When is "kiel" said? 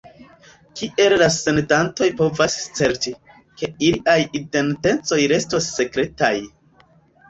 0.79-1.15